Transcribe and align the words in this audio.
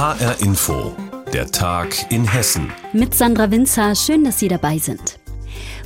HR 0.00 0.40
Info, 0.40 0.96
der 1.30 1.50
Tag 1.50 2.10
in 2.10 2.24
Hessen. 2.24 2.72
Mit 2.94 3.14
Sandra 3.14 3.50
Winzer, 3.50 3.94
schön, 3.94 4.24
dass 4.24 4.38
Sie 4.38 4.48
dabei 4.48 4.78
sind. 4.78 5.20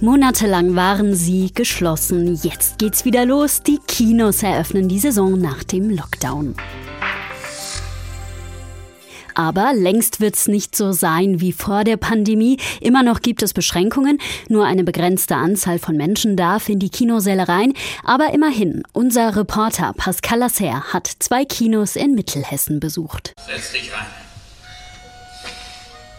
Monatelang 0.01 0.77
waren 0.77 1.17
sie 1.17 1.53
geschlossen. 1.53 2.39
Jetzt 2.41 2.79
geht's 2.79 3.05
wieder 3.05 3.27
los. 3.27 3.65
Die 3.65 3.81
Kinos 3.89 4.45
eröffnen 4.45 4.89
die 4.89 5.01
Saison 5.01 5.37
nach 5.37 5.65
dem 5.65 5.91
Lockdown. 5.91 6.55
Aber 9.35 9.73
längst 9.75 10.21
wird's 10.21 10.49
nicht 10.49 10.77
so 10.77 10.93
sein 10.93 11.41
wie 11.41 11.53
vor 11.53 11.85
der 11.85 11.97
Pandemie. 11.97 12.59
Immer 12.81 13.03
noch 13.03 13.21
gibt 13.21 13.43
es 13.43 13.53
Beschränkungen. 13.53 14.19
Nur 14.49 14.65
eine 14.65 14.85
begrenzte 14.85 15.37
Anzahl 15.37 15.79
von 15.79 15.97
Menschen 15.97 16.37
darf 16.37 16.69
in 16.69 16.79
die 16.79 16.91
Kinosäle 16.91 17.49
rein. 17.49 17.73
Aber 18.03 18.33
immerhin, 18.33 18.83
unser 18.93 19.37
Reporter 19.37 19.93
Pascal 19.95 20.39
Lasser 20.39 20.93
hat 20.93 21.11
zwei 21.19 21.45
Kinos 21.45 21.97
in 21.97 22.15
Mittelhessen 22.15 22.81
besucht. 22.81 23.33
Setz 23.47 23.73
dich 23.73 23.93
rein. 23.93 24.07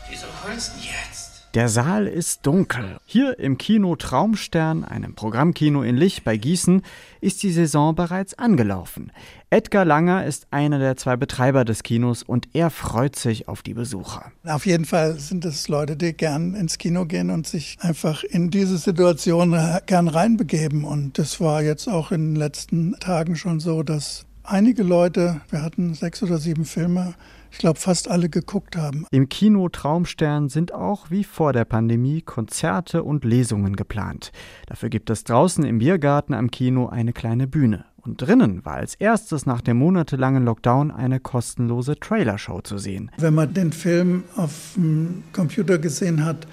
Wieso 0.09 0.27
heulst 0.45 0.73
du 0.75 0.85
jetzt? 0.85 1.24
Der 1.55 1.69
Saal 1.69 2.05
ist 2.05 2.45
dunkel. 2.45 2.97
Hier 3.05 3.39
im 3.39 3.57
Kino 3.57 3.95
Traumstern, 3.95 4.83
einem 4.83 5.15
Programmkino 5.15 5.83
in 5.83 5.95
Lich 5.95 6.25
bei 6.25 6.35
Gießen, 6.35 6.81
ist 7.21 7.43
die 7.43 7.51
Saison 7.53 7.95
bereits 7.95 8.37
angelaufen. 8.37 9.13
Edgar 9.49 9.85
Langer 9.85 10.25
ist 10.25 10.47
einer 10.51 10.79
der 10.79 10.97
zwei 10.97 11.15
Betreiber 11.15 11.63
des 11.63 11.81
Kinos 11.83 12.23
und 12.23 12.49
er 12.51 12.69
freut 12.69 13.15
sich 13.15 13.47
auf 13.47 13.61
die 13.61 13.73
Besucher. 13.73 14.33
Auf 14.43 14.65
jeden 14.65 14.83
Fall 14.83 15.17
sind 15.17 15.45
es 15.45 15.69
Leute, 15.69 15.95
die 15.95 16.11
gern 16.11 16.55
ins 16.55 16.77
Kino 16.77 17.05
gehen 17.05 17.29
und 17.29 17.47
sich 17.47 17.77
einfach 17.79 18.25
in 18.25 18.51
diese 18.51 18.77
Situation 18.77 19.57
gern 19.85 20.09
reinbegeben. 20.09 20.83
Und 20.83 21.17
das 21.17 21.39
war 21.39 21.63
jetzt 21.63 21.87
auch 21.87 22.11
in 22.11 22.33
den 22.33 22.35
letzten 22.35 22.99
Tagen 22.99 23.37
schon 23.37 23.61
so, 23.61 23.81
dass 23.81 24.25
einige 24.43 24.83
Leute, 24.83 25.39
wir 25.49 25.61
hatten 25.61 25.93
sechs 25.93 26.21
oder 26.21 26.37
sieben 26.37 26.65
Filme, 26.65 27.13
ich 27.55 27.59
glaube, 27.59 27.79
fast 27.79 28.11
alle 28.11 28.27
geguckt 28.27 28.75
haben. 28.75 29.07
Im 29.11 29.29
Kino 29.29 29.69
Traumstern 29.69 30.49
sind 30.49 30.73
auch 30.73 31.09
wie 31.09 31.23
vor 31.23 31.53
der 31.53 31.63
Pandemie 31.63 32.21
Konzerte 32.21 33.01
und 33.01 33.23
Lesungen 33.23 33.77
geplant. 33.77 34.33
Dafür 34.67 34.89
gibt 34.89 35.09
es 35.09 35.23
draußen 35.23 35.63
im 35.63 35.77
Biergarten 35.77 36.33
am 36.33 36.51
Kino 36.51 36.87
eine 36.87 37.13
kleine 37.13 37.47
Bühne. 37.47 37.85
Und 38.01 38.21
drinnen 38.21 38.65
war 38.65 38.75
als 38.75 38.95
erstes 38.95 39.45
nach 39.45 39.61
dem 39.61 39.77
monatelangen 39.77 40.43
Lockdown 40.43 40.91
eine 40.91 41.21
kostenlose 41.21 41.97
Trailershow 41.97 42.59
zu 42.59 42.77
sehen. 42.77 43.09
Wenn 43.17 43.33
man 43.33 43.53
den 43.53 43.71
Film 43.71 44.25
auf 44.35 44.73
dem 44.75 45.23
Computer 45.31 45.77
gesehen 45.77 46.25
hat 46.25 46.45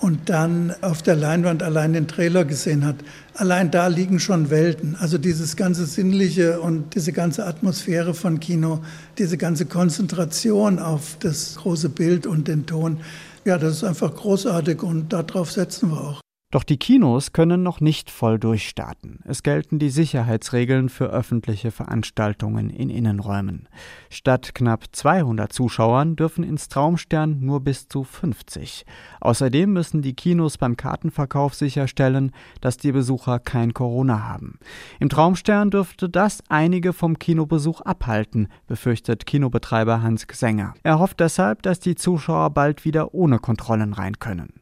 und 0.00 0.30
dann 0.30 0.74
auf 0.80 1.02
der 1.02 1.14
Leinwand 1.14 1.62
allein 1.62 1.92
den 1.92 2.08
Trailer 2.08 2.44
gesehen 2.44 2.84
hat, 2.84 2.96
allein 3.34 3.70
da 3.70 3.86
liegen 3.86 4.18
schon 4.18 4.50
Welten. 4.50 4.96
Also 4.98 5.18
dieses 5.18 5.56
ganze 5.56 5.84
Sinnliche 5.84 6.60
und 6.60 6.94
diese 6.94 7.12
ganze 7.12 7.46
Atmosphäre 7.46 8.14
von 8.14 8.40
Kino, 8.40 8.80
diese 9.18 9.36
ganze 9.36 9.66
Konzentration 9.66 10.78
auf 10.78 11.16
das 11.20 11.56
große 11.56 11.90
Bild 11.90 12.26
und 12.26 12.48
den 12.48 12.66
Ton, 12.66 13.00
ja, 13.44 13.58
das 13.58 13.76
ist 13.76 13.84
einfach 13.84 14.14
großartig 14.14 14.82
und 14.82 15.12
darauf 15.12 15.52
setzen 15.52 15.90
wir 15.90 16.00
auch. 16.00 16.20
Doch 16.52 16.64
die 16.64 16.78
Kinos 16.78 17.32
können 17.32 17.62
noch 17.62 17.80
nicht 17.80 18.10
voll 18.10 18.40
durchstarten. 18.40 19.20
Es 19.24 19.44
gelten 19.44 19.78
die 19.78 19.88
Sicherheitsregeln 19.88 20.88
für 20.88 21.04
öffentliche 21.04 21.70
Veranstaltungen 21.70 22.70
in 22.70 22.90
Innenräumen. 22.90 23.68
Statt 24.08 24.52
knapp 24.52 24.86
200 24.90 25.52
Zuschauern 25.52 26.16
dürfen 26.16 26.42
ins 26.42 26.68
Traumstern 26.68 27.38
nur 27.38 27.60
bis 27.60 27.86
zu 27.86 28.02
50. 28.02 28.84
Außerdem 29.20 29.72
müssen 29.72 30.02
die 30.02 30.14
Kinos 30.14 30.58
beim 30.58 30.76
Kartenverkauf 30.76 31.54
sicherstellen, 31.54 32.32
dass 32.60 32.78
die 32.78 32.90
Besucher 32.90 33.38
kein 33.38 33.72
Corona 33.72 34.28
haben. 34.28 34.58
Im 34.98 35.08
Traumstern 35.08 35.70
dürfte 35.70 36.08
das 36.08 36.42
einige 36.48 36.92
vom 36.92 37.20
Kinobesuch 37.20 37.80
abhalten, 37.82 38.48
befürchtet 38.66 39.24
Kinobetreiber 39.24 40.02
Hans 40.02 40.26
Gsänger. 40.26 40.74
Er 40.82 40.98
hofft 40.98 41.20
deshalb, 41.20 41.62
dass 41.62 41.78
die 41.78 41.94
Zuschauer 41.94 42.50
bald 42.50 42.84
wieder 42.84 43.14
ohne 43.14 43.38
Kontrollen 43.38 43.92
rein 43.92 44.18
können. 44.18 44.59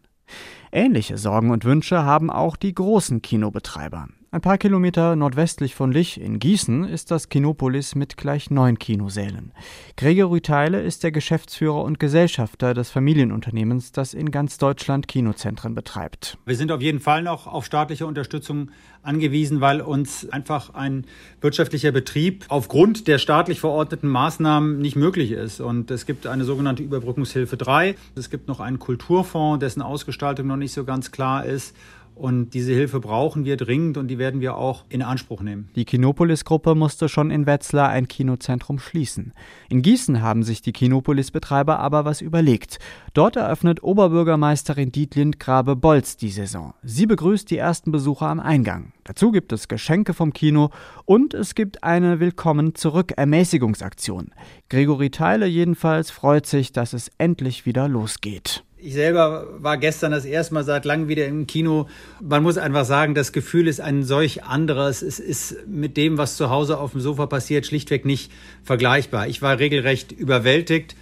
Ähnliche 0.73 1.19
Sorgen 1.19 1.51
und 1.51 1.65
Wünsche 1.65 2.05
haben 2.05 2.31
auch 2.31 2.57
die 2.57 2.75
großen 2.75 3.23
Kinobetreiber. 3.23 4.09
Ein 4.31 4.43
paar 4.43 4.59
Kilometer 4.59 5.17
nordwestlich 5.17 5.75
von 5.75 5.91
Lich 5.91 6.21
in 6.21 6.39
Gießen 6.39 6.85
ist 6.85 7.11
das 7.11 7.31
Kinopolis 7.31 7.95
mit 7.95 8.19
gleich 8.19 8.51
neun 8.51 8.79
Kinosälen. 8.79 9.53
Gregory 9.97 10.43
Theile 10.43 10.83
ist 10.83 11.03
der 11.03 11.13
Geschäftsführer 11.13 11.83
und 11.83 11.99
Gesellschafter 11.99 12.75
des 12.75 12.91
Familienunternehmens, 12.91 13.91
das 13.91 14.13
in 14.13 14.31
ganz 14.31 14.59
Deutschland 14.59 15.09
Kinozentren 15.09 15.75
betreibt. 15.75 16.37
Wir 16.45 16.57
sind 16.57 16.71
auf 16.73 16.83
jeden 16.83 17.01
Fall 17.01 17.23
noch 17.23 17.47
auf 17.47 17.65
staatliche 17.65 18.07
Unterstützung 18.07 18.71
angewiesen, 19.03 19.63
weil 19.63 19.81
uns 19.81 20.29
einfach 20.29 20.75
ein 20.75 21.07
wirtschaftlicher 21.41 21.93
Betrieb 21.93 22.45
aufgrund 22.49 23.09
der 23.09 23.17
staatlich 23.17 23.61
verordneten 23.61 24.09
Maßnahmen 24.09 24.79
nicht 24.79 24.97
möglich 24.97 25.33
ist. 25.33 25.63
Und 25.63 25.91
es 25.91 26.05
gibt 26.05 26.27
eine 26.27 26.45
sogenannte 26.45 26.83
Überbrückungshilfe 26.83 27.57
3. 27.57 27.95
Es 28.15 28.29
gibt 28.29 28.47
noch 28.47 28.61
einen 28.61 28.79
Kulturfonds, 28.79 29.61
dessen 29.61 29.81
Ausgestaltung 29.81 30.49
noch 30.49 30.57
nicht 30.57 30.75
so 30.75 30.85
ganz 30.85 31.13
klar 31.13 31.47
ist. 31.47 31.75
Und 32.19 32.53
diese 32.53 32.73
Hilfe 32.73 32.99
brauchen 32.99 33.45
wir 33.45 33.57
dringend 33.57 33.97
und 33.97 34.09
die 34.09 34.19
werden 34.19 34.41
wir 34.41 34.57
auch 34.57 34.85
in 34.89 35.03
Anspruch 35.03 35.41
nehmen. 35.41 35.69
Die 35.77 35.85
Kinopolis-Gruppe 35.85 36.75
musste 36.75 37.09
schon 37.09 37.31
in 37.31 37.47
Wetzlar 37.47 37.91
ein 37.91 38.09
Kinozentrum 38.09 38.81
schließen. 38.81 39.33
In 39.69 39.83
Gießen 39.83 40.21
haben 40.21 40.43
sich 40.43 40.61
die 40.61 40.73
Kinopolis-Betreiber 40.73 41.79
aber 41.79 42.05
was 42.05 42.21
überlegt. 42.21 42.81
Dort 43.15 43.37
eröffnet 43.37 43.85
Oberbürgermeisterin 43.85 44.91
Dietlind 44.91 45.39
Grabe-Bolz 45.39 46.17
die 46.17 46.31
Saison. 46.31 46.75
Sie 46.83 47.07
begrüßt 47.07 47.49
die 47.53 47.59
ersten 47.59 47.93
Besucher 47.93 48.27
am 48.27 48.41
Eingang. 48.41 48.93
Dazu 49.05 49.31
gibt 49.31 49.53
es 49.53 49.69
Geschenke 49.69 50.13
vom 50.13 50.33
Kino 50.33 50.71
und 51.05 51.35
es 51.35 51.55
gibt 51.55 51.85
eine 51.85 52.19
Willkommen 52.19 52.75
zurück 52.75 53.13
Ermäßigungsaktion. 53.17 54.33
Gregory 54.69 55.11
Theile 55.11 55.47
jedenfalls 55.47 56.11
freut 56.11 56.47
sich, 56.47 56.73
dass 56.73 56.95
es 56.95 57.13
endlich 57.17 57.65
wieder 57.65 57.87
losgeht. 57.87 58.65
Ich 58.81 58.95
selber 58.95 59.49
war 59.59 59.77
gestern 59.77 60.13
das 60.13 60.25
erste 60.25 60.55
Mal 60.55 60.63
seit 60.63 60.85
langem 60.85 61.09
wieder 61.09 61.27
im 61.27 61.49
Kino. 61.49 61.89
Man 62.21 62.45
muss 62.45 62.59
einfach 62.59 62.85
sagen, 62.85 63.17
das 63.17 63.33
Gefühl 63.33 63.67
ist 63.67 63.81
ein 63.81 64.05
solch 64.05 64.45
anderes. 64.45 65.03
Es 65.03 65.19
ist 65.19 65.67
mit 65.67 65.97
dem, 65.97 66.17
was 66.17 66.37
zu 66.37 66.49
Hause 66.49 66.79
auf 66.79 66.93
dem 66.93 67.01
Sofa 67.01 67.27
passiert, 67.27 67.67
schlichtweg 67.67 68.05
nicht 68.05 68.31
vergleichbar. 68.63 69.27
Ich 69.27 69.43
war 69.43 69.59
regelrecht 69.59 70.13
überwältigt. 70.13 70.95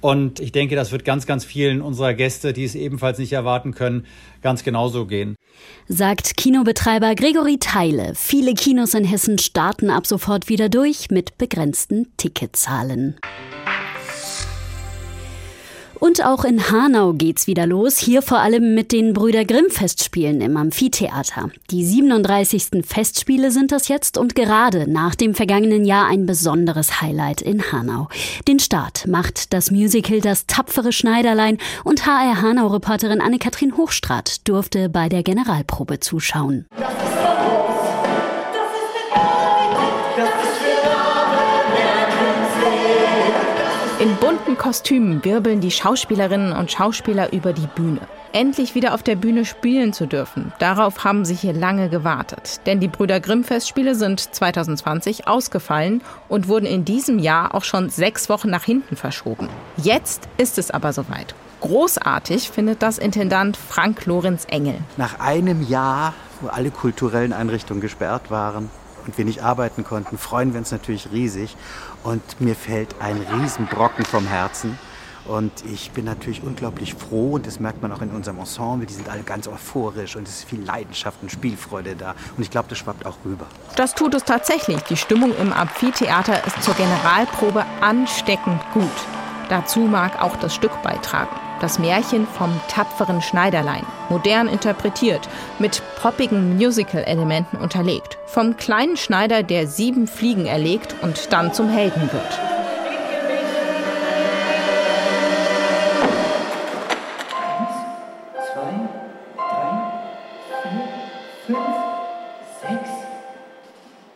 Und 0.00 0.38
ich 0.38 0.52
denke, 0.52 0.76
das 0.76 0.92
wird 0.92 1.04
ganz, 1.04 1.26
ganz 1.26 1.44
vielen 1.44 1.80
unserer 1.80 2.14
Gäste, 2.14 2.52
die 2.52 2.62
es 2.62 2.76
ebenfalls 2.76 3.18
nicht 3.18 3.32
erwarten 3.32 3.74
können, 3.74 4.06
ganz 4.40 4.62
genauso 4.62 5.06
gehen. 5.06 5.34
Sagt 5.88 6.36
Kinobetreiber 6.36 7.16
Gregory 7.16 7.56
Theile. 7.58 8.12
Viele 8.14 8.54
Kinos 8.54 8.94
in 8.94 9.04
Hessen 9.04 9.38
starten 9.38 9.90
ab 9.90 10.06
sofort 10.06 10.48
wieder 10.48 10.68
durch 10.68 11.10
mit 11.10 11.38
begrenzten 11.38 12.06
Ticketzahlen. 12.18 13.16
Und 15.98 16.24
auch 16.24 16.44
in 16.44 16.70
Hanau 16.70 17.14
geht's 17.14 17.46
wieder 17.46 17.66
los, 17.66 17.98
hier 17.98 18.22
vor 18.22 18.38
allem 18.38 18.74
mit 18.74 18.92
den 18.92 19.12
Brüder 19.12 19.44
Grimm 19.44 19.70
Festspielen 19.70 20.40
im 20.40 20.56
Amphitheater. 20.56 21.50
Die 21.70 21.84
37. 21.84 22.84
Festspiele 22.86 23.50
sind 23.50 23.72
das 23.72 23.88
jetzt 23.88 24.18
und 24.18 24.34
gerade 24.34 24.90
nach 24.90 25.14
dem 25.14 25.34
vergangenen 25.34 25.84
Jahr 25.84 26.06
ein 26.06 26.26
besonderes 26.26 27.00
Highlight 27.00 27.40
in 27.40 27.72
Hanau. 27.72 28.08
Den 28.46 28.58
Start 28.58 29.06
macht 29.06 29.52
das 29.52 29.70
Musical 29.70 30.20
Das 30.20 30.46
tapfere 30.46 30.92
Schneiderlein 30.92 31.58
und 31.84 32.06
HR 32.06 32.42
Hanau-Reporterin 32.42 33.20
Anne-Kathrin 33.20 33.76
Hochstrat 33.76 34.46
durfte 34.46 34.88
bei 34.88 35.08
der 35.08 35.22
Generalprobe 35.22 36.00
zuschauen. 36.00 36.66
Das 40.16 40.28
ist 40.28 40.65
In 43.98 44.14
bunten 44.16 44.58
Kostümen 44.58 45.24
wirbeln 45.24 45.62
die 45.62 45.70
Schauspielerinnen 45.70 46.52
und 46.52 46.70
Schauspieler 46.70 47.32
über 47.32 47.54
die 47.54 47.66
Bühne. 47.66 48.00
Endlich 48.34 48.74
wieder 48.74 48.92
auf 48.92 49.02
der 49.02 49.16
Bühne 49.16 49.46
spielen 49.46 49.94
zu 49.94 50.04
dürfen, 50.04 50.52
darauf 50.58 51.04
haben 51.04 51.24
sie 51.24 51.34
hier 51.34 51.54
lange 51.54 51.88
gewartet. 51.88 52.60
Denn 52.66 52.78
die 52.78 52.88
Brüder 52.88 53.20
Grimm 53.20 53.42
Festspiele 53.42 53.94
sind 53.94 54.20
2020 54.20 55.26
ausgefallen 55.26 56.02
und 56.28 56.46
wurden 56.46 56.66
in 56.66 56.84
diesem 56.84 57.18
Jahr 57.18 57.54
auch 57.54 57.64
schon 57.64 57.88
sechs 57.88 58.28
Wochen 58.28 58.50
nach 58.50 58.64
hinten 58.64 58.96
verschoben. 58.96 59.48
Jetzt 59.78 60.28
ist 60.36 60.58
es 60.58 60.70
aber 60.70 60.92
soweit. 60.92 61.34
Großartig 61.62 62.50
findet 62.50 62.82
das 62.82 62.98
Intendant 62.98 63.56
Frank 63.56 64.04
Lorenz 64.04 64.44
Engel. 64.50 64.76
Nach 64.98 65.20
einem 65.20 65.66
Jahr, 65.66 66.12
wo 66.42 66.48
alle 66.48 66.70
kulturellen 66.70 67.32
Einrichtungen 67.32 67.80
gesperrt 67.80 68.30
waren, 68.30 68.68
und 69.06 69.18
wir 69.18 69.24
nicht 69.24 69.42
arbeiten 69.42 69.84
konnten, 69.84 70.18
freuen 70.18 70.52
wir 70.52 70.58
uns 70.58 70.72
natürlich 70.72 71.10
riesig. 71.12 71.56
Und 72.02 72.40
mir 72.40 72.54
fällt 72.54 72.94
ein 73.00 73.20
Riesenbrocken 73.32 74.04
vom 74.04 74.26
Herzen. 74.26 74.78
Und 75.26 75.52
ich 75.64 75.90
bin 75.90 76.04
natürlich 76.04 76.42
unglaublich 76.44 76.94
froh 76.94 77.32
und 77.32 77.46
das 77.46 77.58
merkt 77.58 77.82
man 77.82 77.90
auch 77.90 78.00
in 78.00 78.10
unserem 78.10 78.38
Ensemble. 78.38 78.86
Die 78.86 78.94
sind 78.94 79.08
alle 79.08 79.22
ganz 79.22 79.48
euphorisch 79.48 80.14
und 80.14 80.28
es 80.28 80.38
ist 80.38 80.48
viel 80.48 80.62
Leidenschaft 80.62 81.18
und 81.20 81.32
Spielfreude 81.32 81.96
da. 81.96 82.14
Und 82.36 82.42
ich 82.42 82.50
glaube, 82.50 82.68
das 82.68 82.78
schwappt 82.78 83.04
auch 83.06 83.16
rüber. 83.24 83.46
Das 83.74 83.94
tut 83.94 84.14
es 84.14 84.22
tatsächlich. 84.22 84.80
Die 84.82 84.96
Stimmung 84.96 85.36
im 85.36 85.52
Amphitheater 85.52 86.46
ist 86.46 86.62
zur 86.62 86.74
Generalprobe 86.74 87.64
ansteckend 87.80 88.60
gut. 88.72 88.84
Dazu 89.48 89.80
mag 89.80 90.22
auch 90.22 90.36
das 90.36 90.54
Stück 90.54 90.80
beitragen. 90.82 91.45
Das 91.60 91.78
Märchen 91.78 92.26
vom 92.26 92.50
tapferen 92.68 93.22
Schneiderlein, 93.22 93.86
modern 94.10 94.46
interpretiert, 94.46 95.26
mit 95.58 95.82
poppigen 96.00 96.56
Musical-Elementen 96.56 97.56
unterlegt. 97.56 98.18
Vom 98.26 98.58
kleinen 98.58 98.98
Schneider, 98.98 99.42
der 99.42 99.66
sieben 99.66 100.06
Fliegen 100.06 100.44
erlegt 100.44 100.94
und 101.00 101.32
dann 101.32 101.54
zum 101.54 101.70
Helden 101.70 102.02
wird. 102.12 102.40
Eins, 107.48 107.74
zwei, 108.52 108.74
drei, 109.38 109.70
vier, 111.46 111.56
fünf, 111.56 111.66
sechs. 112.60 112.90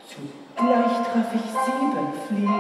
zugleich 0.09 0.95
treffe 1.11 1.37
ich 1.37 1.51
sieben 1.65 2.09
Fliegen. 2.29 2.60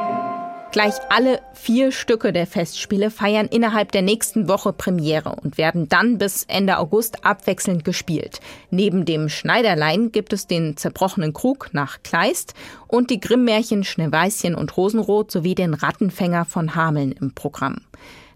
Gleich 0.72 0.94
alle 1.08 1.40
vier 1.52 1.90
Stücke 1.90 2.32
der 2.32 2.46
Festspiele 2.46 3.10
feiern 3.10 3.46
innerhalb 3.46 3.90
der 3.90 4.02
nächsten 4.02 4.48
Woche 4.48 4.72
Premiere 4.72 5.34
und 5.42 5.58
werden 5.58 5.88
dann 5.88 6.16
bis 6.16 6.44
Ende 6.44 6.78
August 6.78 7.24
abwechselnd 7.24 7.84
gespielt. 7.84 8.38
Neben 8.70 9.04
dem 9.04 9.28
Schneiderlein 9.28 10.12
gibt 10.12 10.32
es 10.32 10.46
den 10.46 10.76
zerbrochenen 10.76 11.32
Krug 11.32 11.70
nach 11.72 12.04
Kleist 12.04 12.54
und 12.86 13.10
die 13.10 13.18
Grimmmärchen 13.18 13.82
Schneeweißchen 13.82 14.54
und 14.54 14.76
Rosenrot 14.76 15.32
sowie 15.32 15.56
den 15.56 15.74
Rattenfänger 15.74 16.44
von 16.44 16.76
Hameln 16.76 17.10
im 17.12 17.34
Programm. 17.34 17.80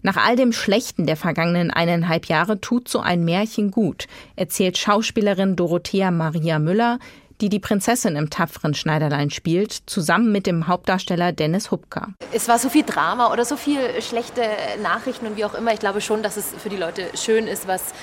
Nach 0.01 0.17
all 0.17 0.35
dem 0.35 0.51
Schlechten 0.51 1.07
der 1.07 1.17
vergangenen 1.17 1.71
eineinhalb 1.71 2.27
Jahre 2.27 2.59
tut 2.61 2.89
so 2.89 2.99
ein 2.99 3.23
Märchen 3.23 3.71
gut, 3.71 4.07
erzählt 4.35 4.77
Schauspielerin 4.77 5.55
Dorothea 5.55 6.11
Maria 6.11 6.59
Müller, 6.59 6.99
die 7.41 7.49
die 7.49 7.59
Prinzessin 7.59 8.15
im 8.15 8.29
tapferen 8.29 8.73
Schneiderlein 8.73 9.29
spielt, 9.29 9.73
zusammen 9.85 10.31
mit 10.31 10.47
dem 10.47 10.67
Hauptdarsteller 10.67 11.31
Dennis 11.31 11.71
Hupka. 11.71 12.09
Es 12.31 12.47
war 12.47 12.59
so 12.59 12.69
viel 12.69 12.83
Drama 12.83 13.31
oder 13.31 13.45
so 13.45 13.57
viel 13.57 13.79
schlechte 14.01 14.41
Nachrichten 14.81 15.27
und 15.27 15.37
wie 15.37 15.45
auch 15.45 15.53
immer. 15.53 15.73
Ich 15.73 15.79
glaube 15.79 16.01
schon, 16.01 16.23
dass 16.23 16.37
es 16.37 16.47
für 16.57 16.69
die 16.69 16.77
Leute 16.77 17.09
schön 17.15 17.47
ist, 17.47 17.67
was 17.67 17.93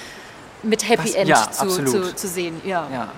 mit 0.63 0.89
Happy 0.89 1.05
was, 1.05 1.15
End 1.15 1.29
ja, 1.29 1.51
zu, 1.51 1.69
zu, 1.69 2.15
zu, 2.15 2.29
sehen. 2.29 2.61
Ja. 2.65 2.89
ja. 2.93 3.09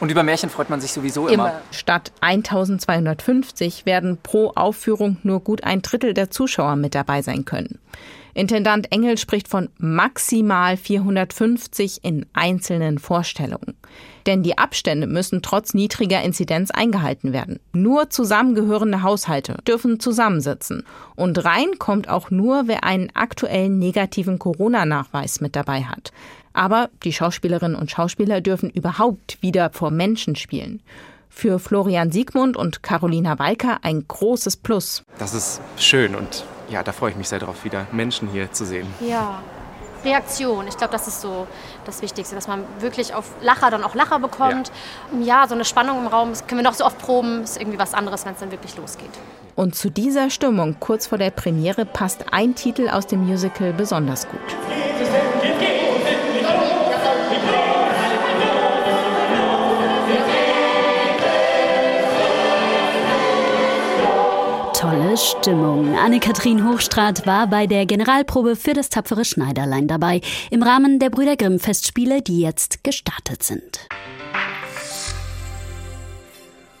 Und 0.00 0.10
über 0.10 0.22
Märchen 0.22 0.50
freut 0.50 0.68
man 0.68 0.80
sich 0.80 0.92
sowieso 0.92 1.28
immer. 1.28 1.48
immer. 1.48 1.60
Statt 1.70 2.12
1250 2.20 3.86
werden 3.86 4.18
pro 4.22 4.52
Aufführung 4.54 5.16
nur 5.22 5.40
gut 5.40 5.64
ein 5.64 5.82
Drittel 5.82 6.12
der 6.14 6.30
Zuschauer 6.30 6.76
mit 6.76 6.94
dabei 6.94 7.22
sein 7.22 7.44
können. 7.44 7.78
Intendant 8.34 8.90
Engel 8.90 9.18
spricht 9.18 9.48
von 9.48 9.68
maximal 9.78 10.76
450 10.76 12.00
in 12.02 12.26
einzelnen 12.32 12.98
Vorstellungen. 12.98 13.74
Denn 14.26 14.42
die 14.42 14.56
Abstände 14.56 15.06
müssen 15.06 15.42
trotz 15.42 15.74
niedriger 15.74 16.22
Inzidenz 16.22 16.70
eingehalten 16.70 17.32
werden. 17.32 17.58
Nur 17.72 18.08
zusammengehörende 18.08 19.02
Haushalte 19.02 19.56
dürfen 19.66 20.00
zusammensitzen. 20.00 20.84
Und 21.16 21.44
rein 21.44 21.78
kommt 21.78 22.08
auch 22.08 22.30
nur, 22.30 22.68
wer 22.68 22.84
einen 22.84 23.10
aktuellen 23.14 23.78
negativen 23.78 24.38
Corona-Nachweis 24.38 25.40
mit 25.40 25.56
dabei 25.56 25.84
hat. 25.84 26.12
Aber 26.54 26.90
die 27.04 27.12
Schauspielerinnen 27.12 27.76
und 27.76 27.90
Schauspieler 27.90 28.40
dürfen 28.40 28.70
überhaupt 28.70 29.42
wieder 29.42 29.70
vor 29.70 29.90
Menschen 29.90 30.36
spielen. 30.36 30.82
Für 31.28 31.58
Florian 31.58 32.12
Siegmund 32.12 32.56
und 32.56 32.82
Carolina 32.82 33.38
Walker 33.38 33.78
ein 33.82 34.04
großes 34.06 34.58
Plus. 34.58 35.02
Das 35.18 35.32
ist 35.34 35.60
schön 35.78 36.14
und 36.14 36.44
ja, 36.72 36.82
da 36.82 36.92
freue 36.92 37.10
ich 37.10 37.16
mich 37.16 37.28
sehr 37.28 37.38
drauf, 37.38 37.64
wieder 37.64 37.86
Menschen 37.92 38.28
hier 38.28 38.50
zu 38.50 38.64
sehen. 38.64 38.92
Ja, 39.00 39.40
Reaktion. 40.04 40.66
Ich 40.66 40.76
glaube, 40.76 40.92
das 40.92 41.06
ist 41.06 41.20
so 41.20 41.46
das 41.84 42.02
Wichtigste, 42.02 42.34
dass 42.34 42.48
man 42.48 42.64
wirklich 42.80 43.14
auf 43.14 43.30
Lacher 43.40 43.70
dann 43.70 43.84
auch 43.84 43.94
Lacher 43.94 44.18
bekommt. 44.18 44.72
Ja. 45.20 45.42
ja, 45.42 45.48
so 45.48 45.54
eine 45.54 45.64
Spannung 45.64 46.00
im 46.00 46.06
Raum, 46.06 46.30
das 46.30 46.46
können 46.46 46.60
wir 46.60 46.68
noch 46.68 46.74
so 46.74 46.84
oft 46.84 46.98
proben, 46.98 47.42
ist 47.42 47.60
irgendwie 47.60 47.78
was 47.78 47.94
anderes, 47.94 48.24
wenn 48.24 48.32
es 48.32 48.40
dann 48.40 48.50
wirklich 48.50 48.76
losgeht. 48.76 49.10
Und 49.54 49.74
zu 49.74 49.90
dieser 49.90 50.30
Stimmung 50.30 50.76
kurz 50.80 51.06
vor 51.06 51.18
der 51.18 51.30
Premiere 51.30 51.84
passt 51.84 52.32
ein 52.32 52.54
Titel 52.54 52.88
aus 52.88 53.06
dem 53.06 53.26
Musical 53.26 53.72
besonders 53.72 54.26
gut. 54.28 54.40
Tolle 65.12 65.16
Stimmung. 65.16 65.96
Anne-Kathrin 65.96 66.68
Hochstrat 66.68 67.26
war 67.26 67.46
bei 67.46 67.66
der 67.66 67.86
Generalprobe 67.86 68.56
für 68.56 68.72
das 68.72 68.88
tapfere 68.88 69.24
Schneiderlein 69.24 69.88
dabei, 69.88 70.20
im 70.50 70.62
Rahmen 70.62 70.98
der 70.98 71.10
Brüder 71.10 71.36
Grimm 71.36 71.58
Festspiele, 71.58 72.22
die 72.22 72.40
jetzt 72.40 72.84
gestartet 72.84 73.42
sind. 73.42 73.88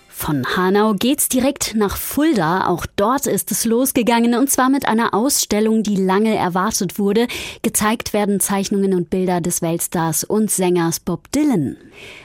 Von 0.08 0.46
Hanau 0.56 0.94
geht's 0.94 1.28
direkt 1.28 1.74
nach 1.74 1.96
Fulda. 1.96 2.68
Auch 2.68 2.86
dort 2.94 3.26
ist 3.26 3.50
es 3.50 3.64
losgegangen 3.64 4.36
und 4.36 4.50
zwar 4.50 4.70
mit 4.70 4.86
einer 4.86 5.14
Ausstellung, 5.14 5.82
die 5.82 5.96
lange 5.96 6.36
erwartet 6.36 6.98
wurde. 6.98 7.26
Gezeigt 7.62 8.12
werden 8.12 8.38
Zeichnungen 8.38 8.94
und 8.94 9.10
Bilder 9.10 9.40
des 9.40 9.62
Weltstars 9.62 10.22
und 10.22 10.48
Sängers 10.48 11.00
Bob 11.00 11.30
Dylan. 11.32 11.76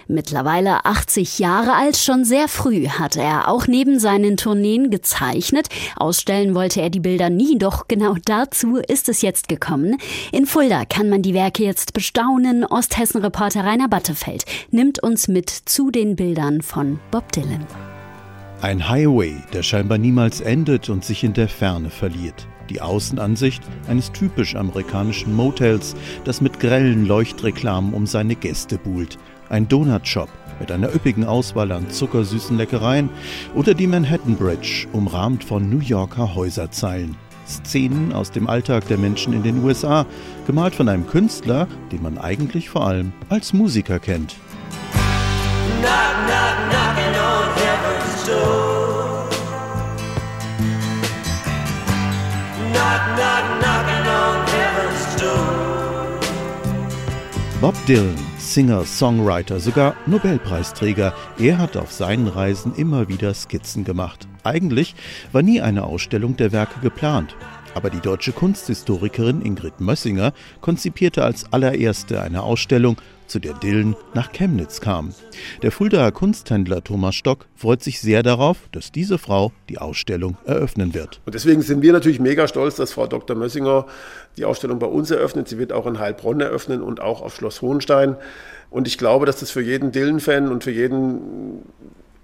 Mittlerweile 0.10 0.86
80 0.86 1.38
Jahre 1.38 1.74
alt, 1.74 1.98
schon 1.98 2.24
sehr 2.24 2.48
früh 2.48 2.88
hat 2.88 3.18
er 3.18 3.50
auch 3.50 3.68
neben 3.68 4.00
seinen 4.00 4.38
Tourneen 4.38 4.90
gezeichnet. 4.90 5.68
Ausstellen 5.98 6.56
wollte 6.56 6.82
er 6.82 6.90
die 6.90 7.02
Bilder 7.02 7.30
nie, 7.30 7.58
doch 7.58 7.90
genau 7.90 8.16
dazu 8.24 8.78
ist 8.78 9.10
es 9.10 9.22
jetzt 9.22 9.50
gekommen. 9.50 9.98
In 10.32 10.46
Fulda 10.46 10.86
kann 10.86 11.10
man 11.10 11.24
die 11.24 11.34
Werke 11.34 11.64
jetzt 11.64 11.92
bestaunen. 11.92 12.64
Osthessen-Reporter 12.64 13.66
Rainer 13.66 13.90
Battefeld 13.90 14.46
nimmt 14.72 15.04
uns 15.04 15.28
mit 15.28 15.50
zu 15.50 15.92
den 15.92 16.16
Bildern 16.16 16.62
von 16.62 17.00
Bob 17.12 17.34
Dylan. 17.34 17.66
Ein 18.62 18.88
Highway, 18.88 19.36
der 19.52 19.62
scheinbar 19.62 19.98
niemals 19.98 20.40
endet 20.40 20.90
und 20.90 21.04
sich 21.04 21.26
in 21.26 21.34
der 21.34 21.50
Ferne 21.50 21.90
verliert. 21.90 22.48
Die 22.70 22.82
Außenansicht 22.82 23.62
eines 23.88 24.12
typisch 24.12 24.56
amerikanischen 24.56 25.36
Motels, 25.36 25.96
das 26.24 26.42
mit 26.42 26.60
grellen 26.60 27.06
Leuchtreklamen 27.06 27.94
um 27.94 28.08
seine 28.08 28.36
Gäste 28.36 28.78
buhlt. 28.78 29.18
Ein 29.50 29.68
Donutshop 29.68 30.30
mit 30.60 30.72
einer 30.72 30.94
üppigen 30.94 31.24
Auswahl 31.24 31.72
an 31.72 31.90
zuckersüßen 31.90 32.58
Leckereien 32.58 33.10
oder 33.56 33.74
die 33.74 33.88
Manhattan 33.88 34.36
Bridge, 34.36 34.88
umrahmt 34.92 35.44
von 35.44 35.70
New 35.70 35.80
Yorker 35.80 36.36
Häuserzeilen. 36.36 37.16
Szenen 37.48 38.12
aus 38.12 38.32
dem 38.32 38.48
Alltag 38.48 38.88
der 38.88 38.98
Menschen 38.98 39.34
in 39.34 39.44
den 39.44 39.64
USA, 39.64 40.06
gemalt 40.46 40.76
von 40.76 40.90
einem 40.90 41.08
Künstler, 41.08 41.68
den 41.92 42.02
man 42.02 42.18
eigentlich 42.18 42.70
vor 42.70 42.86
allem 42.86 43.14
als 43.30 43.54
Musiker 43.54 44.00
kennt. 44.00 44.36
Knock, 45.82 45.92
knock, 46.26 46.68
door. 48.28 49.30
Knock, 52.72 53.02
knock, 53.16 53.46
knocking 53.62 54.06
on 54.22 54.36
heaven's 54.52 55.16
door. 55.16 56.20
Bob 57.62 57.76
Dylan, 57.88 58.16
Singer, 58.58 58.86
Songwriter, 58.86 59.60
sogar 59.60 59.96
Nobelpreisträger, 60.08 61.14
er 61.38 61.60
hat 61.60 61.78
auf 61.78 61.92
seinen 61.92 62.28
Reisen 62.28 62.74
immer 62.74 63.08
wieder 63.08 63.32
Skizzen 63.36 63.84
gemacht. 63.84 64.28
Eigentlich 64.44 64.96
war 65.32 65.44
nie 65.44 65.62
eine 65.62 65.84
Ausstellung 65.84 66.38
der 66.38 66.52
Werke 66.52 66.80
geplant. 66.80 67.36
Aber 67.76 67.92
die 67.92 68.00
deutsche 68.00 68.32
Kunsthistorikerin 68.32 69.44
Ingrid 69.44 69.80
Mössinger 69.80 70.34
konzipierte 70.60 71.24
als 71.24 71.54
allererste 71.54 72.20
eine 72.20 72.42
Ausstellung 72.42 72.98
zu 73.28 73.40
der 73.40 73.54
Dillen 73.54 73.96
nach 74.14 74.32
Chemnitz 74.32 74.82
kam. 74.82 75.14
Der 75.62 75.72
Fuldaer 75.72 76.12
Kunsthändler 76.12 76.84
Thomas 76.84 77.16
Stock 77.16 77.48
freut 77.56 77.84
sich 77.84 78.00
sehr 78.00 78.24
darauf, 78.24 78.58
dass 78.72 78.92
diese 78.92 79.18
Frau 79.18 79.52
die 79.70 79.78
Ausstellung 79.78 80.38
eröffnen 80.46 80.94
wird. 80.94 81.22
Und 81.26 81.36
deswegen 81.36 81.62
sind 81.62 81.82
wir 81.82 81.94
natürlich 81.94 82.20
mega 82.20 82.48
stolz, 82.48 82.76
dass 82.76 82.94
Frau 82.94 83.08
Dr. 83.08 83.36
Mössinger 83.36 83.86
die 84.38 84.46
Ausstellung 84.46 84.80
bei 84.80 84.88
uns 84.88 85.12
eröffnet. 85.12 85.48
Sie 85.48 85.58
wird 85.58 85.74
auch 85.74 85.88
in 85.88 86.00
Heilbronn 86.00 86.42
eröffnen 86.42 86.82
und 86.82 87.02
auch 87.02 87.22
auf 87.22 87.36
Schloss 87.36 87.62
Hohenstein. 87.62 88.16
Und 88.70 88.88
ich 88.88 88.98
glaube, 88.98 89.26
dass 89.26 89.40
das 89.40 89.52
für 89.52 89.62
jeden 89.62 89.92
Dillen-Fan 89.92 90.52
und 90.52 90.64
für 90.64 90.72
jeden 90.72 91.64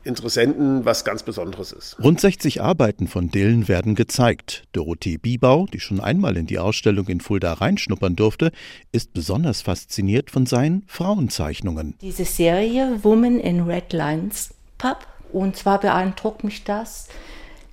Interessenten 0.03 0.85
was 0.85 1.05
ganz 1.05 1.23
Besonderes 1.23 1.71
ist. 1.71 1.97
Rund 2.03 2.19
60 2.19 2.61
Arbeiten 2.61 3.07
von 3.07 3.29
Dillen 3.29 3.67
werden 3.67 3.95
gezeigt. 3.95 4.63
Dorothee 4.73 5.17
Biebau, 5.17 5.65
die 5.71 5.79
schon 5.79 5.99
einmal 5.99 6.35
in 6.37 6.45
die 6.45 6.59
Ausstellung 6.59 7.07
in 7.07 7.21
Fulda 7.21 7.53
reinschnuppern 7.53 8.15
durfte, 8.15 8.51
ist 8.91 9.13
besonders 9.13 9.61
fasziniert 9.61 10.29
von 10.29 10.45
seinen 10.45 10.83
Frauenzeichnungen. 10.87 11.95
Diese 12.01 12.25
Serie 12.25 12.99
Woman 13.03 13.39
in 13.39 13.61
Red 13.61 13.93
Lines 13.93 14.53
Pub. 14.77 15.07
Und 15.31 15.55
zwar 15.55 15.79
beeindruckt 15.79 16.43
mich 16.43 16.63
das, 16.63 17.07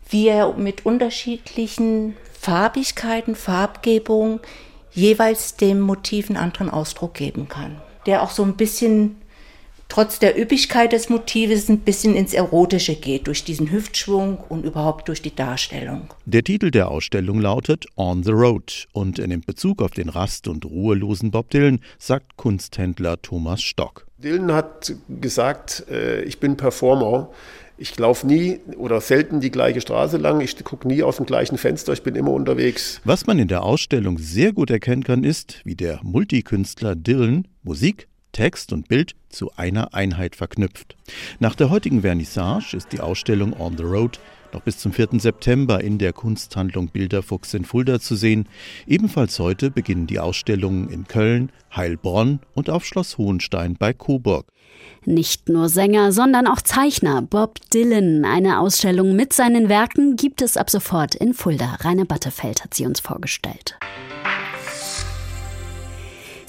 wie 0.09 0.29
er 0.29 0.55
mit 0.55 0.87
unterschiedlichen 0.87 2.17
Farbigkeiten, 2.33 3.35
Farbgebung 3.35 4.41
jeweils 4.93 5.57
dem 5.57 5.81
Motiv 5.81 6.31
einen 6.31 6.39
anderen 6.39 6.71
Ausdruck 6.71 7.15
geben 7.15 7.49
kann. 7.49 7.81
Der 8.07 8.23
auch 8.23 8.31
so 8.31 8.43
ein 8.43 8.57
bisschen 8.57 9.21
trotz 9.91 10.19
der 10.19 10.41
Üppigkeit 10.41 10.93
des 10.93 11.11
Motives 11.11 11.69
ein 11.69 11.81
bisschen 11.81 12.15
ins 12.15 12.33
Erotische 12.33 12.95
geht, 12.95 13.27
durch 13.27 13.45
diesen 13.45 13.71
Hüftschwung 13.71 14.39
und 14.49 14.65
überhaupt 14.65 15.09
durch 15.09 15.21
die 15.21 15.35
Darstellung. 15.35 16.15
Der 16.25 16.43
Titel 16.43 16.71
der 16.71 16.91
Ausstellung 16.91 17.41
lautet 17.41 17.85
On 17.97 18.23
the 18.23 18.31
Road 18.31 18.87
und 18.93 19.19
er 19.19 19.27
nimmt 19.27 19.45
Bezug 19.45 19.83
auf 19.83 19.91
den 19.91 20.09
rast- 20.09 20.49
und 20.49 20.65
ruhelosen 20.65 21.31
Bob 21.31 21.51
Dylan, 21.51 21.81
sagt 21.99 22.37
Kunsthändler 22.37 23.21
Thomas 23.21 23.61
Stock. 23.61 24.07
Dylan 24.19 24.53
hat 24.53 24.95
gesagt, 25.09 25.85
äh, 25.91 26.23
ich 26.23 26.41
bin 26.41 26.57
Performer. 26.57 27.31
Ich 27.79 27.99
laufe 27.99 28.27
nie 28.27 28.61
oder 28.77 29.01
selten 29.01 29.41
die 29.41 29.51
gleiche 29.51 29.81
Straße 29.81 30.19
lang. 30.19 30.43
Ich 30.43 30.63
gucke 30.63 30.87
nie 30.87 31.03
aus 31.03 31.17
dem 31.17 31.25
gleichen 31.25 31.57
Fenster. 31.57 31.95
Ich 31.95 32.03
bin 32.03 32.15
immer 32.15 32.31
unterwegs. 32.33 33.01
Was 33.05 33.27
man 33.27 33.39
in 33.39 33.49
der 33.49 33.63
Ausstellung 33.63 34.19
sehr 34.19 34.53
gut 34.53 34.71
erkennen 34.71 35.03
kann, 35.03 35.25
ist, 35.25 35.63
wie 35.65 35.75
der 35.75 35.99
Multikünstler 36.03 36.95
Dylan 36.95 37.49
Musik, 37.63 38.07
Text 38.33 38.73
und 38.73 38.89
Bild 38.89 39.15
zu 39.29 39.51
einer 39.57 39.95
Einheit 39.95 40.37
verknüpft. 40.37 40.97
Nach 41.39 41.55
der 41.55 41.71
heutigen 41.71 42.03
Vernissage 42.03 42.77
ist 42.77 42.93
die 42.93 43.01
Ausstellung 43.01 43.59
On 43.59 43.77
the 43.77 43.85
Road 43.85 44.21
noch 44.53 44.63
bis 44.63 44.79
zum 44.79 44.93
4. 44.93 45.09
September 45.19 45.83
in 45.83 45.99
der 45.99 46.13
Kunsthandlung 46.13 46.89
Bilderfuchs 46.89 47.55
in 47.55 47.65
Fulda 47.65 48.01
zu 48.01 48.17
sehen. 48.17 48.49
Ebenfalls 48.87 49.39
heute 49.39 49.71
beginnen 49.71 50.07
die 50.07 50.19
Ausstellungen 50.19 50.89
in 50.91 51.07
Köln, 51.07 51.53
Heilbronn 51.75 52.41
und 52.55 52.71
auf 52.71 52.85
Schloss 52.85 53.19
Hohenstein 53.19 53.77
bei 53.79 53.93
Coburg. 53.93 54.47
Nicht 55.05 55.49
nur 55.49 55.69
Sänger, 55.69 56.13
sondern 56.13 56.47
auch 56.47 56.61
Zeichner 56.63 57.23
Bob 57.23 57.59
Dylan. 57.73 58.25
Eine 58.25 58.61
Ausstellung 58.61 59.15
mit 59.15 59.33
seinen 59.33 59.69
Werken 59.69 60.17
gibt 60.17 60.43
es 60.43 60.57
ab 60.57 60.71
sofort 60.71 61.15
in 61.15 61.35
Fulda. 61.35 61.77
Rainer 61.81 62.05
Battefeld 62.05 62.65
hat 62.65 62.75
sie 62.75 62.87
uns 62.87 63.01
vorgestellt. 63.01 63.79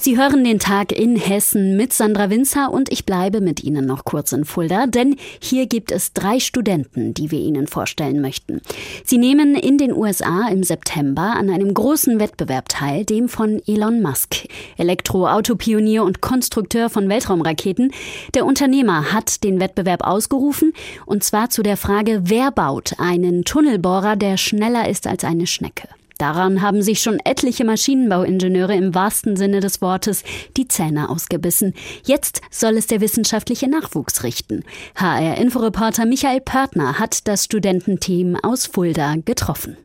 Sie 0.04 0.18
hören 0.18 0.42
den 0.42 0.58
Tag 0.58 0.90
in 0.90 1.14
Hessen 1.14 1.76
mit 1.76 1.92
Sandra 1.92 2.28
Winzer 2.28 2.72
und 2.72 2.90
ich 2.90 3.06
bleibe 3.06 3.40
mit 3.40 3.62
Ihnen 3.62 3.86
noch 3.86 4.04
kurz 4.04 4.32
in 4.32 4.44
Fulda, 4.44 4.88
denn 4.88 5.14
hier 5.40 5.66
gibt 5.66 5.92
es 5.92 6.12
drei 6.12 6.40
Studenten, 6.40 7.14
die 7.14 7.30
wir 7.30 7.38
Ihnen 7.38 7.68
vorstellen 7.68 8.20
möchten. 8.20 8.62
Sie 9.04 9.16
nehmen 9.16 9.54
in 9.54 9.78
den 9.78 9.92
USA 9.92 10.48
im 10.48 10.64
September 10.64 11.36
an 11.36 11.50
einem 11.50 11.72
großen 11.72 12.18
Wettbewerb 12.18 12.68
teil, 12.68 13.04
dem 13.04 13.28
von 13.28 13.62
Elon 13.64 14.02
Musk, 14.02 14.48
Elektroautopionier 14.76 16.02
und 16.02 16.20
Konstrukteur 16.20 16.90
von 16.90 17.08
Weltraumraketen. 17.08 17.92
Der 18.34 18.44
Unternehmer 18.44 19.12
hat 19.12 19.44
den 19.44 19.60
Wettbewerb 19.60 20.04
ausgerufen 20.04 20.72
und 21.06 21.22
zwar 21.22 21.48
zu 21.50 21.62
der 21.62 21.76
Frage, 21.76 22.22
wer 22.24 22.50
baut 22.50 22.94
einen 22.98 23.44
Tunnelbohrer, 23.44 24.16
der 24.16 24.36
schneller 24.36 24.88
ist 24.88 25.06
als 25.06 25.22
eine 25.22 25.46
Schnecke. 25.46 25.86
Daran 26.22 26.62
haben 26.62 26.82
sich 26.82 27.02
schon 27.02 27.18
etliche 27.24 27.64
Maschinenbauingenieure 27.64 28.76
im 28.76 28.94
wahrsten 28.94 29.34
Sinne 29.34 29.58
des 29.58 29.82
Wortes 29.82 30.22
die 30.56 30.68
Zähne 30.68 31.10
ausgebissen. 31.10 31.74
Jetzt 32.04 32.42
soll 32.48 32.76
es 32.76 32.86
der 32.86 33.00
wissenschaftliche 33.00 33.68
Nachwuchs 33.68 34.22
richten. 34.22 34.62
HR-Inforeporter 34.94 36.06
Michael 36.06 36.40
Pörtner 36.40 37.00
hat 37.00 37.26
das 37.26 37.46
Studententeam 37.46 38.36
aus 38.40 38.66
Fulda 38.66 39.16
getroffen. 39.24 39.76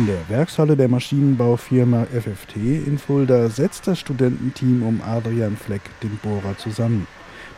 In 0.00 0.06
der 0.06 0.28
Werkshalle 0.28 0.76
der 0.76 0.88
Maschinenbaufirma 0.88 2.06
FFT 2.06 2.56
in 2.56 2.98
Fulda 2.98 3.50
setzt 3.50 3.86
das 3.86 4.00
Studententeam 4.00 4.82
um 4.82 5.00
Adrian 5.00 5.56
Fleck 5.56 5.82
den 6.02 6.18
Bohrer 6.24 6.58
zusammen. 6.58 7.06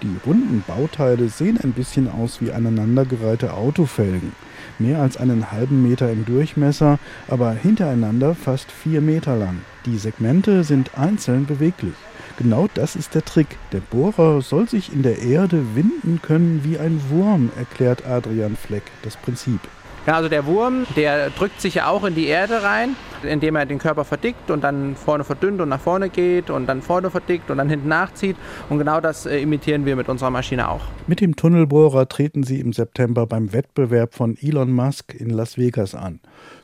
Die 0.03 0.17
runden 0.27 0.65
Bauteile 0.67 1.29
sehen 1.29 1.59
ein 1.63 1.73
bisschen 1.73 2.11
aus 2.11 2.41
wie 2.41 2.53
aneinandergereihte 2.53 3.53
Autofelgen. 3.53 4.33
Mehr 4.79 5.03
als 5.03 5.19
einen 5.19 5.53
halben 5.53 5.83
Meter 5.83 6.11
im 6.11 6.25
Durchmesser, 6.25 6.99
aber 7.29 7.53
hintereinander 7.53 8.35
fast 8.35 8.73
vier 8.73 9.03
Meter 9.03 9.37
lang. 9.37 9.59
Die 9.85 9.99
Segmente 9.99 10.65
sind 10.65 10.97
einzeln 10.99 11.45
beweglich. 11.45 11.95
Genau 12.39 12.69
das 12.73 12.97
ist 12.97 13.15
der 13.15 13.25
Trick. 13.27 13.59
Der 13.73 13.81
Bohrer 13.81 14.41
soll 14.41 14.67
sich 14.67 14.91
in 14.91 15.03
der 15.03 15.21
Erde 15.21 15.75
winden 15.75 16.21
können 16.23 16.63
wie 16.65 16.79
ein 16.79 16.99
Wurm, 17.11 17.51
erklärt 17.59 18.07
Adrian 18.07 18.57
Fleck 18.57 18.85
das 19.03 19.19
Prinzip. 19.19 19.61
Also 20.07 20.29
der 20.29 20.47
Wurm, 20.47 20.87
der 20.97 21.31
drückt 21.31 21.61
sich 21.61 21.75
ja 21.75 21.89
auch 21.89 22.05
in 22.05 22.15
die 22.15 22.27
Erde 22.27 22.63
rein, 22.63 22.97
indem 23.23 23.57
er 23.57 23.67
den 23.67 23.79
Körper 23.79 24.05
verdickt 24.05 24.51
und 24.51 24.65
dann 24.65 24.97
vorne 24.97 25.25
verdünnt 25.25 25.61
und 25.61 25.69
nach 25.69 25.81
vorne 25.81 26.09
geht 26.09 26.51
und 26.51 26.67
dann 26.67 26.83
vorne 26.83 27.11
verdickt 27.11 27.51
und 27.51 27.59
dann 27.59 27.69
hinten 27.69 27.89
nachzieht. 27.89 28.37
Und 28.69 28.79
genau 28.79 29.01
das 29.01 29.27
äh, 29.27 29.39
imitieren 29.39 29.85
wir 29.85 29.97
mit 29.97 30.09
unserer 30.09 30.31
Maschine 30.31 30.69
auch. 30.69 30.81
Mit 31.07 31.21
dem 31.21 31.37
Tunnelbohrer 31.37 32.09
treten 32.09 32.43
sie 32.43 32.61
im 32.61 32.73
September 32.73 33.27
beim 33.27 33.53
Wettbewerb 33.53 34.15
von 34.15 34.37
Elon 34.41 34.73
Musk 34.73 35.15
in 35.15 35.31
Las 35.31 35.59
Vegas 35.59 35.95
an. 35.95 36.21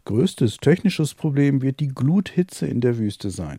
Größtes 0.06 0.56
technisches 0.56 1.14
Problem 1.14 1.62
wird 1.62 1.80
die 1.80 1.88
Gluthitze 1.88 2.66
in 2.66 2.80
der 2.80 2.98
Wüste 2.98 3.30
sein. 3.30 3.58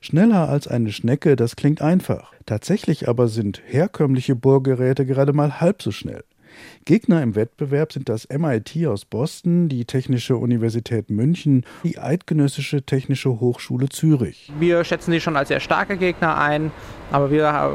Schneller 0.00 0.48
als 0.48 0.68
eine 0.68 0.92
Schnecke, 0.92 1.34
das 1.34 1.56
klingt 1.56 1.82
einfach. 1.82 2.32
Tatsächlich 2.46 3.08
aber 3.08 3.28
sind 3.28 3.62
herkömmliche 3.66 4.36
Bohrgeräte 4.36 5.06
gerade 5.06 5.32
mal 5.32 5.60
halb 5.60 5.82
so 5.82 5.90
schnell. 5.90 6.24
Gegner 6.84 7.22
im 7.22 7.34
Wettbewerb 7.34 7.92
sind 7.92 8.08
das 8.08 8.28
MIT 8.28 8.86
aus 8.86 9.04
Boston, 9.04 9.68
die 9.68 9.84
Technische 9.84 10.36
Universität 10.36 11.10
München, 11.10 11.64
die 11.82 11.98
Eidgenössische 11.98 12.82
Technische 12.82 13.40
Hochschule 13.40 13.88
Zürich. 13.88 14.52
Wir 14.58 14.84
schätzen 14.84 15.12
sie 15.12 15.20
schon 15.20 15.36
als 15.36 15.48
sehr 15.48 15.60
starke 15.60 15.96
Gegner 15.96 16.38
ein, 16.38 16.70
aber 17.10 17.30
wir 17.30 17.74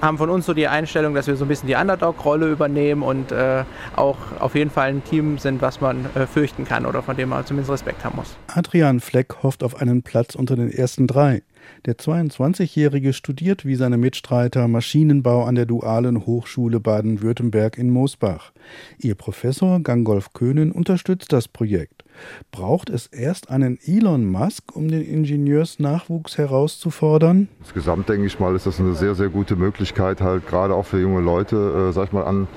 haben 0.00 0.18
von 0.18 0.30
uns 0.30 0.46
so 0.46 0.54
die 0.54 0.68
Einstellung, 0.68 1.14
dass 1.14 1.26
wir 1.26 1.36
so 1.36 1.44
ein 1.44 1.48
bisschen 1.48 1.68
die 1.68 1.74
Underdog-Rolle 1.74 2.50
übernehmen 2.50 3.02
und 3.02 3.32
äh, 3.32 3.64
auch 3.94 4.18
auf 4.38 4.54
jeden 4.54 4.70
Fall 4.70 4.90
ein 4.90 5.04
Team 5.04 5.38
sind, 5.38 5.62
was 5.62 5.80
man 5.80 6.06
äh, 6.14 6.26
fürchten 6.26 6.64
kann 6.64 6.86
oder 6.86 7.02
von 7.02 7.16
dem 7.16 7.30
man 7.30 7.44
zumindest 7.46 7.72
Respekt 7.72 8.04
haben 8.04 8.16
muss. 8.16 8.36
Adrian 8.48 9.00
Fleck 9.00 9.42
hofft 9.42 9.62
auf 9.62 9.80
einen 9.80 10.02
Platz 10.02 10.34
unter 10.34 10.56
den 10.56 10.70
ersten 10.70 11.06
drei. 11.06 11.42
Der 11.84 11.96
22-Jährige 11.96 13.12
studiert 13.12 13.64
wie 13.64 13.76
seine 13.76 13.96
Mitstreiter 13.96 14.68
Maschinenbau 14.68 15.44
an 15.44 15.54
der 15.54 15.66
Dualen 15.66 16.26
Hochschule 16.26 16.80
Baden-Württemberg 16.80 17.78
in 17.78 17.90
Moosbach. 17.90 18.52
Ihr 18.98 19.14
Professor 19.14 19.80
Gangolf 19.80 20.32
Köhnen 20.32 20.72
unterstützt 20.72 21.32
das 21.32 21.48
Projekt. 21.48 22.04
Braucht 22.50 22.90
es 22.90 23.06
erst 23.06 23.50
einen 23.50 23.78
Elon 23.84 24.24
Musk, 24.24 24.74
um 24.74 24.88
den 24.88 25.02
Ingenieursnachwuchs 25.02 26.38
herauszufordern? 26.38 27.48
Insgesamt 27.60 28.08
denke 28.08 28.26
ich 28.26 28.40
mal, 28.40 28.54
ist 28.54 28.66
das 28.66 28.80
eine 28.80 28.94
sehr, 28.94 29.14
sehr 29.14 29.28
gute 29.28 29.56
Möglichkeit, 29.56 30.20
halt 30.20 30.46
gerade 30.46 30.74
auch 30.74 30.86
für 30.86 31.00
junge 31.00 31.20
Leute, 31.20 31.88
äh, 31.90 31.92
sag 31.92 32.06
ich 32.06 32.12
mal, 32.12 32.24
an 32.24 32.48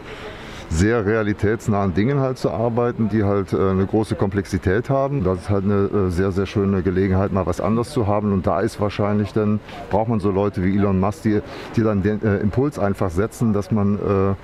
sehr 0.69 1.05
realitätsnahen 1.05 1.93
Dingen 1.93 2.19
halt 2.19 2.37
zu 2.37 2.51
arbeiten, 2.51 3.09
die 3.09 3.23
halt 3.23 3.53
äh, 3.53 3.57
eine 3.57 3.85
große 3.85 4.15
Komplexität 4.15 4.89
haben. 4.89 5.23
Das 5.23 5.39
ist 5.39 5.49
halt 5.49 5.65
eine 5.65 5.89
äh, 6.07 6.09
sehr, 6.11 6.31
sehr 6.31 6.45
schöne 6.45 6.83
Gelegenheit, 6.83 7.33
mal 7.33 7.45
was 7.45 7.59
anderes 7.59 7.89
zu 7.89 8.07
haben. 8.07 8.31
Und 8.31 8.45
da 8.45 8.61
ist 8.61 8.79
wahrscheinlich 8.79 9.33
dann, 9.33 9.59
braucht 9.89 10.09
man 10.09 10.19
so 10.19 10.31
Leute 10.31 10.63
wie 10.63 10.75
Elon 10.75 10.99
Musk, 10.99 11.23
die, 11.23 11.41
die 11.75 11.81
dann 11.81 12.03
den 12.03 12.21
äh, 12.21 12.37
Impuls 12.37 12.77
einfach 12.77 13.09
setzen, 13.09 13.53
dass 13.53 13.71
man 13.71 13.95
äh, 13.95 14.35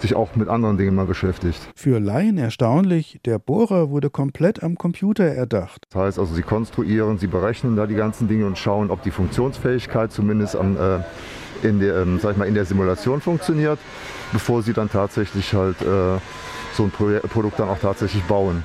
sich 0.00 0.14
auch 0.14 0.34
mit 0.34 0.48
anderen 0.48 0.78
Dingen 0.78 0.94
mal 0.94 1.06
beschäftigt. 1.06 1.60
Für 1.74 2.00
Laien 2.00 2.38
erstaunlich, 2.38 3.20
der 3.24 3.38
Bohrer 3.38 3.90
wurde 3.90 4.10
komplett 4.10 4.62
am 4.62 4.76
Computer 4.76 5.24
erdacht. 5.24 5.84
Das 5.90 6.02
heißt 6.02 6.18
also, 6.18 6.34
sie 6.34 6.42
konstruieren, 6.42 7.18
sie 7.18 7.28
berechnen 7.28 7.76
da 7.76 7.86
die 7.86 7.94
ganzen 7.94 8.28
Dinge 8.28 8.46
und 8.46 8.58
schauen, 8.58 8.90
ob 8.90 9.02
die 9.02 9.10
Funktionsfähigkeit 9.10 10.12
zumindest 10.12 10.56
am 10.56 10.76
äh, 10.76 11.00
in 11.62 11.80
der, 11.80 11.96
ähm, 11.96 12.18
sag 12.20 12.32
ich 12.32 12.36
mal, 12.36 12.48
in 12.48 12.54
der 12.54 12.64
Simulation 12.64 13.20
funktioniert, 13.20 13.78
bevor 14.32 14.62
sie 14.62 14.72
dann 14.72 14.90
tatsächlich 14.90 15.52
halt 15.54 15.80
äh, 15.82 16.18
so 16.74 16.84
ein 16.84 16.90
Pro 16.90 17.18
Produkt 17.28 17.58
dann 17.58 17.68
auch 17.68 17.78
tatsächlich 17.78 18.22
bauen 18.24 18.64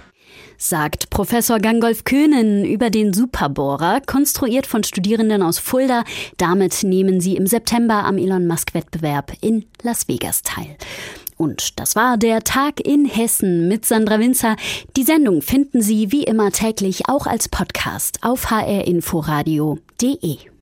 sagt 0.64 1.10
Professor 1.10 1.60
Gangolf 1.60 2.06
Köhnen 2.06 2.66
über 2.66 2.90
den 2.90 3.14
Superbohrer, 3.14 4.02
konstruiert 4.06 4.66
von 4.66 4.84
Studierenden 4.84 5.42
aus 5.42 5.60
Fulda. 5.60 6.04
Damit 6.38 6.84
nehmen 6.84 7.20
sie 7.20 7.36
im 7.36 7.48
September 7.48 8.06
am 8.06 8.18
Elon 8.18 8.48
Musk 8.48 8.74
Wettbewerb 8.74 9.34
in 9.42 9.66
Las 9.82 10.08
Vegas 10.08 10.42
teil. 10.42 10.78
Und 11.36 11.80
das 11.80 11.96
war 11.96 12.18
der 12.18 12.44
Tag 12.44 12.80
in 12.80 13.06
Hessen 13.06 13.68
mit 13.68 13.86
Sandra 13.86 14.20
Winzer. 14.20 14.56
Die 14.96 15.04
Sendung 15.04 15.42
finden 15.42 15.82
Sie 15.82 16.12
wie 16.12 16.24
immer 16.24 16.52
täglich 16.52 17.10
auch 17.10 17.28
als 17.28 17.50
Podcast 17.50 18.20
auf 18.22 18.52
hrinforadio.de. 18.52 20.52